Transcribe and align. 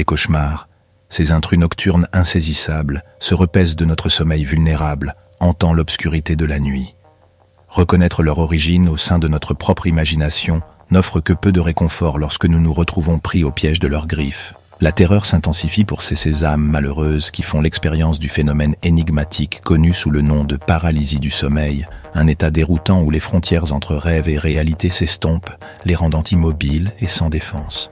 Les 0.00 0.04
cauchemars, 0.06 0.66
ces 1.10 1.30
intrus 1.30 1.58
nocturnes 1.58 2.08
insaisissables, 2.14 3.04
se 3.18 3.34
repaissent 3.34 3.76
de 3.76 3.84
notre 3.84 4.08
sommeil 4.08 4.44
vulnérable, 4.44 5.14
hantant 5.40 5.74
l'obscurité 5.74 6.36
de 6.36 6.46
la 6.46 6.58
nuit. 6.58 6.94
Reconnaître 7.68 8.22
leur 8.22 8.38
origine 8.38 8.88
au 8.88 8.96
sein 8.96 9.18
de 9.18 9.28
notre 9.28 9.52
propre 9.52 9.86
imagination 9.86 10.62
n'offre 10.90 11.20
que 11.20 11.34
peu 11.34 11.52
de 11.52 11.60
réconfort 11.60 12.18
lorsque 12.18 12.46
nous 12.46 12.60
nous 12.60 12.72
retrouvons 12.72 13.18
pris 13.18 13.44
au 13.44 13.50
piège 13.50 13.78
de 13.78 13.88
leurs 13.88 14.06
griffes. 14.06 14.54
La 14.80 14.90
terreur 14.90 15.26
s'intensifie 15.26 15.84
pour 15.84 16.00
ces, 16.02 16.16
ces 16.16 16.44
âmes 16.44 16.64
malheureuses 16.64 17.30
qui 17.30 17.42
font 17.42 17.60
l'expérience 17.60 18.18
du 18.18 18.30
phénomène 18.30 18.76
énigmatique 18.82 19.60
connu 19.60 19.92
sous 19.92 20.10
le 20.10 20.22
nom 20.22 20.44
de 20.44 20.56
paralysie 20.56 21.20
du 21.20 21.30
sommeil, 21.30 21.86
un 22.14 22.26
état 22.26 22.50
déroutant 22.50 23.02
où 23.02 23.10
les 23.10 23.20
frontières 23.20 23.74
entre 23.74 23.96
rêve 23.96 24.30
et 24.30 24.38
réalité 24.38 24.88
s'estompent, 24.88 25.54
les 25.84 25.94
rendant 25.94 26.22
immobiles 26.22 26.94
et 27.00 27.06
sans 27.06 27.28
défense. 27.28 27.90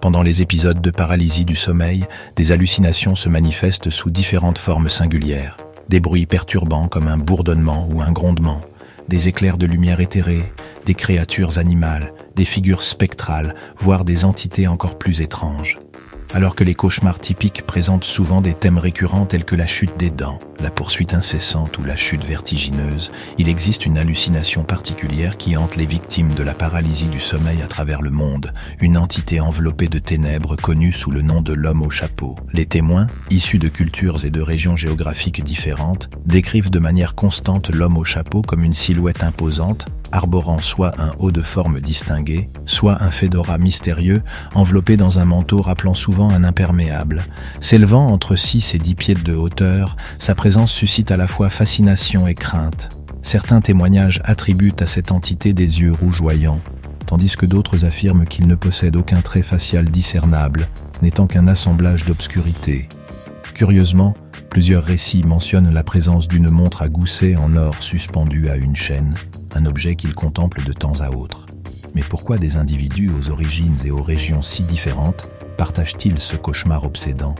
Pendant 0.00 0.22
les 0.22 0.40
épisodes 0.40 0.80
de 0.80 0.90
paralysie 0.90 1.44
du 1.44 1.56
sommeil, 1.56 2.06
des 2.34 2.52
hallucinations 2.52 3.14
se 3.14 3.28
manifestent 3.28 3.90
sous 3.90 4.10
différentes 4.10 4.58
formes 4.58 4.88
singulières, 4.88 5.58
des 5.88 6.00
bruits 6.00 6.24
perturbants 6.24 6.88
comme 6.88 7.06
un 7.06 7.18
bourdonnement 7.18 7.86
ou 7.90 8.00
un 8.00 8.10
grondement, 8.10 8.62
des 9.08 9.28
éclairs 9.28 9.58
de 9.58 9.66
lumière 9.66 10.00
éthérés, 10.00 10.52
des 10.86 10.94
créatures 10.94 11.58
animales, 11.58 12.14
des 12.34 12.46
figures 12.46 12.82
spectrales, 12.82 13.54
voire 13.76 14.06
des 14.06 14.24
entités 14.24 14.66
encore 14.66 14.96
plus 14.96 15.20
étranges 15.20 15.78
alors 16.32 16.54
que 16.54 16.64
les 16.64 16.74
cauchemars 16.74 17.18
typiques 17.18 17.62
présentent 17.66 18.04
souvent 18.04 18.40
des 18.40 18.54
thèmes 18.54 18.78
récurrents 18.78 19.26
tels 19.26 19.44
que 19.44 19.56
la 19.56 19.66
chute 19.66 19.96
des 19.98 20.10
dents, 20.10 20.38
la 20.60 20.70
poursuite 20.70 21.14
incessante 21.14 21.78
ou 21.78 21.84
la 21.84 21.96
chute 21.96 22.24
vertigineuse, 22.24 23.10
il 23.38 23.48
existe 23.48 23.86
une 23.86 23.98
hallucination 23.98 24.62
particulière 24.62 25.36
qui 25.36 25.56
hante 25.56 25.76
les 25.76 25.86
victimes 25.86 26.34
de 26.34 26.42
la 26.42 26.54
paralysie 26.54 27.08
du 27.08 27.20
sommeil 27.20 27.62
à 27.62 27.66
travers 27.66 28.02
le 28.02 28.10
monde, 28.10 28.52
une 28.80 28.96
entité 28.96 29.40
enveloppée 29.40 29.88
de 29.88 29.98
ténèbres 29.98 30.56
connue 30.56 30.92
sous 30.92 31.10
le 31.10 31.22
nom 31.22 31.40
de 31.40 31.52
l'homme 31.52 31.82
au 31.82 31.90
chapeau. 31.90 32.36
Les 32.52 32.66
témoins, 32.66 33.08
issus 33.30 33.58
de 33.58 33.68
cultures 33.68 34.24
et 34.24 34.30
de 34.30 34.40
régions 34.40 34.76
géographiques 34.76 35.42
différentes, 35.42 36.10
décrivent 36.26 36.70
de 36.70 36.78
manière 36.78 37.14
constante 37.14 37.70
l'homme 37.70 37.96
au 37.96 38.04
chapeau 38.04 38.42
comme 38.42 38.64
une 38.64 38.74
silhouette 38.74 39.22
imposante, 39.22 39.86
arborant 40.12 40.60
soit 40.60 41.00
un 41.00 41.12
haut 41.18 41.32
de 41.32 41.42
forme 41.42 41.80
distingué, 41.80 42.50
soit 42.66 43.02
un 43.02 43.10
fedora 43.10 43.58
mystérieux, 43.58 44.22
enveloppé 44.54 44.96
dans 44.96 45.18
un 45.18 45.24
manteau 45.24 45.62
rappelant 45.62 45.94
souvent 45.94 46.30
un 46.30 46.44
imperméable. 46.44 47.26
S'élevant 47.60 48.08
entre 48.08 48.36
6 48.36 48.74
et 48.74 48.78
10 48.78 48.94
pieds 48.94 49.14
de 49.14 49.34
hauteur, 49.34 49.96
sa 50.18 50.34
présence 50.34 50.72
suscite 50.72 51.10
à 51.10 51.16
la 51.16 51.26
fois 51.26 51.50
fascination 51.50 52.26
et 52.26 52.34
crainte. 52.34 52.88
Certains 53.22 53.60
témoignages 53.60 54.20
attribuent 54.24 54.74
à 54.80 54.86
cette 54.86 55.12
entité 55.12 55.52
des 55.52 55.80
yeux 55.80 55.92
rougeoyants, 55.92 56.60
tandis 57.06 57.36
que 57.36 57.46
d'autres 57.46 57.84
affirment 57.84 58.24
qu'il 58.24 58.46
ne 58.46 58.54
possède 58.54 58.96
aucun 58.96 59.20
trait 59.20 59.42
facial 59.42 59.84
discernable, 59.84 60.68
n'étant 61.02 61.26
qu'un 61.26 61.48
assemblage 61.48 62.04
d'obscurité. 62.04 62.88
Curieusement, 63.54 64.14
plusieurs 64.50 64.84
récits 64.84 65.22
mentionnent 65.24 65.72
la 65.72 65.84
présence 65.84 66.28
d'une 66.28 66.50
montre 66.50 66.82
à 66.82 66.88
gousset 66.88 67.36
en 67.36 67.56
or 67.56 67.76
suspendue 67.80 68.48
à 68.48 68.56
une 68.56 68.76
chaîne 68.76 69.14
un 69.54 69.66
objet 69.66 69.96
qu'il 69.96 70.14
contemple 70.14 70.62
de 70.62 70.72
temps 70.72 71.00
à 71.00 71.10
autre. 71.10 71.46
Mais 71.94 72.02
pourquoi 72.08 72.38
des 72.38 72.56
individus 72.56 73.10
aux 73.10 73.30
origines 73.30 73.76
et 73.84 73.90
aux 73.90 74.02
régions 74.02 74.42
si 74.42 74.62
différentes 74.62 75.28
partagent-ils 75.56 76.18
ce 76.18 76.36
cauchemar 76.36 76.84
obsédant? 76.84 77.34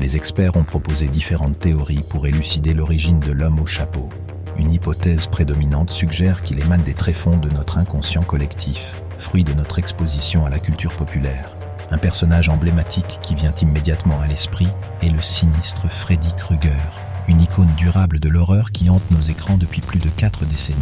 Les 0.00 0.16
experts 0.16 0.56
ont 0.56 0.64
proposé 0.64 1.08
différentes 1.08 1.58
théories 1.58 2.04
pour 2.08 2.26
élucider 2.26 2.74
l'origine 2.74 3.20
de 3.20 3.32
l'homme 3.32 3.60
au 3.60 3.66
chapeau. 3.66 4.10
Une 4.58 4.72
hypothèse 4.72 5.26
prédominante 5.26 5.90
suggère 5.90 6.42
qu'il 6.42 6.60
émane 6.60 6.82
des 6.82 6.94
tréfonds 6.94 7.36
de 7.36 7.48
notre 7.50 7.78
inconscient 7.78 8.22
collectif, 8.22 9.00
fruit 9.18 9.44
de 9.44 9.52
notre 9.52 9.78
exposition 9.78 10.44
à 10.44 10.50
la 10.50 10.58
culture 10.58 10.94
populaire. 10.94 11.56
Un 11.90 11.98
personnage 11.98 12.48
emblématique 12.48 13.18
qui 13.22 13.34
vient 13.34 13.54
immédiatement 13.60 14.20
à 14.20 14.26
l'esprit 14.26 14.68
est 15.02 15.10
le 15.10 15.22
sinistre 15.22 15.88
Freddy 15.88 16.32
Krueger, 16.36 16.72
une 17.28 17.40
icône 17.40 17.72
durable 17.76 18.20
de 18.20 18.28
l'horreur 18.28 18.72
qui 18.72 18.90
hante 18.90 19.08
nos 19.10 19.20
écrans 19.20 19.56
depuis 19.56 19.80
plus 19.80 19.98
de 19.98 20.08
quatre 20.16 20.44
décennies, 20.44 20.78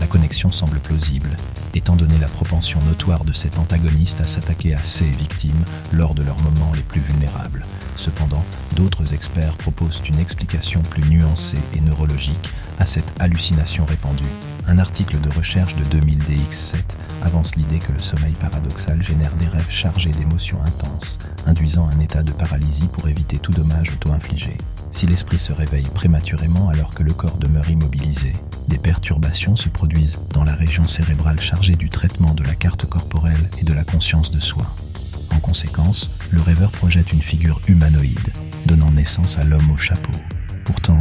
la 0.00 0.06
connexion 0.06 0.50
semble 0.50 0.78
plausible, 0.80 1.30
étant 1.74 1.96
donné 1.96 2.18
la 2.18 2.28
propension 2.28 2.80
notoire 2.82 3.24
de 3.24 3.32
cet 3.32 3.58
antagoniste 3.58 4.20
à 4.20 4.26
s'attaquer 4.26 4.74
à 4.74 4.82
ses 4.82 5.04
victimes 5.04 5.64
lors 5.92 6.14
de 6.14 6.22
leurs 6.22 6.40
moments 6.40 6.72
les 6.74 6.82
plus 6.82 7.00
vulnérables. 7.00 7.64
Cependant, 7.96 8.44
d'autres 8.76 9.14
experts 9.14 9.56
proposent 9.56 10.02
une 10.08 10.18
explication 10.18 10.82
plus 10.82 11.04
nuancée 11.08 11.58
et 11.76 11.80
neurologique 11.80 12.52
à 12.78 12.86
cette 12.86 13.12
hallucination 13.20 13.84
répandue. 13.84 14.24
Un 14.66 14.78
article 14.78 15.20
de 15.20 15.28
recherche 15.30 15.76
de 15.76 15.84
2000 15.84 16.20
DX7 16.20 16.76
avance 17.22 17.54
l'idée 17.54 17.78
que 17.78 17.92
le 17.92 17.98
sommeil 17.98 18.32
paradoxal 18.32 19.02
génère 19.02 19.34
des 19.36 19.46
rêves 19.46 19.70
chargés 19.70 20.10
d'émotions 20.10 20.62
intenses, 20.62 21.18
induisant 21.46 21.88
un 21.88 22.00
état 22.00 22.22
de 22.22 22.32
paralysie 22.32 22.88
pour 22.88 23.08
éviter 23.08 23.38
tout 23.38 23.52
dommage 23.52 23.92
auto-infligé. 23.92 24.56
Si 24.92 25.06
l'esprit 25.06 25.38
se 25.38 25.52
réveille 25.52 25.88
prématurément 25.94 26.68
alors 26.70 26.94
que 26.94 27.02
le 27.02 27.12
corps 27.12 27.36
demeure 27.36 27.68
immobilisé, 27.68 28.32
des 28.68 28.78
perturbations 28.78 29.56
se 29.56 29.68
produisent 29.68 30.18
dans 30.32 30.44
la 30.44 30.54
région 30.54 30.86
cérébrale 30.88 31.40
chargée 31.40 31.76
du 31.76 31.90
traitement 31.90 32.32
de 32.32 32.44
la 32.44 32.54
carte 32.54 32.86
corporelle 32.86 33.50
et 33.58 33.64
de 33.64 33.72
la 33.74 33.84
conscience 33.84 34.30
de 34.30 34.40
soi. 34.40 34.66
En 35.30 35.40
conséquence, 35.40 36.10
le 36.30 36.40
rêveur 36.40 36.70
projette 36.70 37.12
une 37.12 37.22
figure 37.22 37.60
humanoïde, 37.68 38.32
donnant 38.66 38.90
naissance 38.90 39.36
à 39.36 39.44
l'homme 39.44 39.70
au 39.70 39.76
chapeau. 39.76 40.18
Pourtant, 40.64 41.00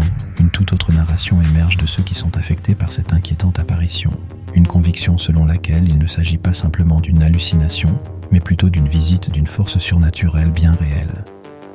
autre 0.74 0.92
narration 0.92 1.42
émerge 1.42 1.78
de 1.78 1.86
ceux 1.86 2.04
qui 2.04 2.16
sont 2.16 2.36
affectés 2.38 2.76
par 2.76 2.92
cette 2.92 3.14
inquiétante 3.14 3.60
apparition. 3.60 4.12
Une 4.54 4.68
conviction 4.68 5.18
selon 5.18 5.46
laquelle 5.46 5.88
il 5.88 5.98
ne 5.98 6.08
s'agit 6.08 6.38
pas 6.38 6.54
simplement 6.54 7.00
d'une 7.00 7.24
hallucination, 7.24 7.98
mais 8.32 8.40
plutôt 8.40 8.70
d'une 8.70 8.88
visite 8.88 9.32
d'une 9.32 9.48
force 9.48 9.80
surnaturelle 9.80 10.52
bien 10.52 10.74
réelle 10.74 11.24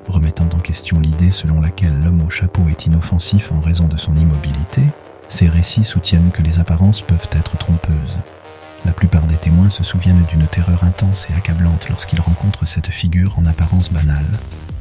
remettant 0.09 0.49
en 0.55 0.59
question 0.59 1.01
l'idée 1.01 1.31
selon 1.31 1.61
laquelle 1.61 2.01
l'homme 2.03 2.23
au 2.23 2.31
chapeau 2.31 2.69
est 2.69 2.87
inoffensif 2.87 3.53
en 3.53 3.61
raison 3.61 3.87
de 3.87 3.97
son 3.97 4.17
immobilité, 4.17 4.83
ces 5.29 5.49
récits 5.49 5.85
soutiennent 5.85 6.31
que 6.31 6.43
les 6.43 6.59
apparences 6.59 7.03
peuvent 7.03 7.29
être 7.33 7.57
trompeuses. 7.59 8.17
La 8.85 8.93
plupart 8.93 9.27
des 9.27 9.37
témoins 9.37 9.71
se 9.71 9.85
souviennent 9.85 10.25
d'une 10.29 10.47
terreur 10.47 10.85
intense 10.85 11.29
et 11.31 11.35
accablante 11.35 11.89
lorsqu'ils 11.89 12.21
rencontrent 12.21 12.67
cette 12.67 12.89
figure 12.89 13.39
en 13.39 13.45
apparence 13.45 13.93
banale. 13.93 14.25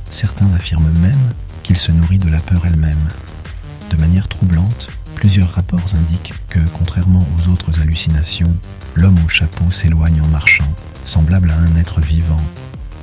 Certains 0.10 0.52
affirment 0.54 0.94
même 1.02 1.34
qu'il 1.64 1.78
se 1.78 1.92
nourrit 1.92 2.20
de 2.20 2.30
la 2.30 2.40
peur 2.40 2.66
elle-même. 2.66 3.08
De 3.90 3.98
manière 3.98 4.28
troublante, 4.28 4.90
plusieurs 5.16 5.52
rapports 5.52 5.96
indiquent 5.96 6.34
que, 6.50 6.60
contrairement 6.78 7.26
aux 7.38 7.50
autres 7.50 7.80
hallucinations, 7.80 8.54
l'homme 8.96 9.20
au 9.26 9.30
chapeau 9.30 9.72
s'éloigne 9.72 10.22
en 10.22 10.28
marchant, 10.28 10.72
semblable 11.06 11.52
à 11.52 11.58
un 11.58 11.76
être 11.78 12.02
vivant, 12.02 12.42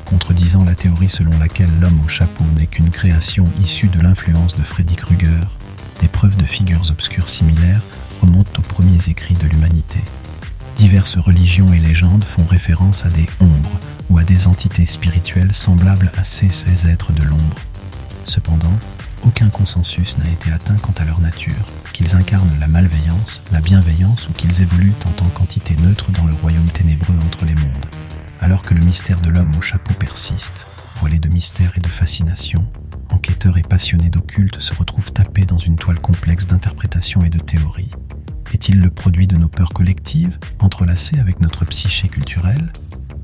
contredisant 0.04 0.64
la 0.64 0.74
théorie 0.74 1.08
selon 1.08 1.36
laquelle 1.38 1.70
l'homme 1.80 2.00
au 2.04 2.08
chapeau 2.08 2.44
n'est 2.56 2.66
qu'une 2.66 2.90
création 2.90 3.44
issue 3.62 3.88
de 3.88 4.00
l'influence 4.00 4.56
de 4.56 4.62
Freddy 4.62 4.94
Krueger, 4.94 5.48
des 6.00 6.08
preuves 6.08 6.36
de 6.36 6.44
figures 6.44 6.90
obscures 6.90 7.28
similaires 7.28 7.82
remontent 8.20 8.58
aux 8.58 8.62
premiers 8.62 9.08
écrits 9.08 9.34
de 9.34 9.46
l'humanité. 9.46 10.00
Diverses 10.76 11.16
religions 11.16 11.72
et 11.72 11.78
légendes 11.78 12.24
font 12.24 12.44
référence 12.44 13.06
à 13.06 13.08
des 13.08 13.26
ombres 13.40 13.78
ou 14.10 14.18
à 14.18 14.24
des 14.24 14.46
entités 14.46 14.86
spirituelles 14.86 15.52
semblables 15.54 16.10
à 16.16 16.24
ces, 16.24 16.48
êtres 16.86 17.12
de 17.12 17.22
l'ombre. 17.22 17.56
Cependant, 18.24 18.72
aucun 19.24 19.48
consensus 19.48 20.18
n'a 20.18 20.30
été 20.30 20.52
atteint 20.52 20.76
quant 20.76 20.94
à 20.98 21.04
leur 21.04 21.20
nature, 21.20 21.66
qu'ils 21.92 22.16
incarnent 22.16 22.58
la 22.60 22.68
malveillance, 22.68 23.42
la 23.52 23.60
bienveillance 23.60 24.28
ou 24.28 24.32
qu'ils 24.32 24.62
évoluent 24.62 24.92
en 25.06 25.10
tant 25.10 25.28
qu'entité 25.28 25.76
neutre 25.76 26.12
dans 26.12 26.24
le 26.24 26.34
royaume 26.34 26.70
ténébreux 26.70 27.16
entre 27.24 27.44
les 27.44 27.54
mondes. 27.54 27.86
Alors 28.40 28.62
que 28.62 28.74
le 28.74 28.84
mystère 28.84 29.20
de 29.20 29.30
l'homme 29.30 29.52
au 29.56 29.62
chapeau 29.62 29.94
persiste, 29.94 30.66
voilé 30.96 31.18
de 31.18 31.28
mystère 31.28 31.72
et 31.76 31.80
de 31.80 31.88
fascination, 31.88 32.66
enquêteurs 33.10 33.56
et 33.58 33.62
passionnés 33.62 34.10
d'occulte 34.10 34.60
se 34.60 34.74
retrouvent 34.74 35.12
tapés 35.12 35.46
dans 35.46 35.58
une 35.58 35.76
toile 35.76 36.00
complexe 36.00 36.46
d'interprétations 36.46 37.24
et 37.24 37.30
de 37.30 37.38
théories. 37.38 37.90
Est-il 38.52 38.78
le 38.78 38.90
produit 38.90 39.26
de 39.26 39.36
nos 39.36 39.48
peurs 39.48 39.72
collectives, 39.72 40.38
entrelacées 40.60 41.18
avec 41.18 41.40
notre 41.40 41.64
psyché 41.64 42.08
culturelle 42.08 42.72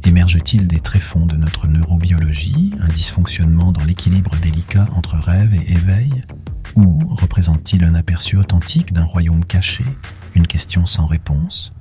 Émerge-t-il 0.05 0.67
des 0.67 0.81
tréfonds 0.81 1.27
de 1.27 1.37
notre 1.37 1.69
neurobiologie, 1.69 2.60
dysfonctionnement 3.01 3.73
dans 3.73 3.83
l'équilibre 3.83 4.37
délicat 4.43 4.87
entre 4.95 5.17
rêve 5.17 5.55
et 5.55 5.73
éveil 5.73 6.23
Ou 6.77 6.99
représente-t-il 7.09 7.83
un 7.83 7.95
aperçu 7.95 8.37
authentique 8.37 8.93
d'un 8.93 9.05
royaume 9.05 9.43
caché, 9.43 9.85
une 10.35 10.47
question 10.47 10.85
sans 10.85 11.07
réponse 11.07 11.73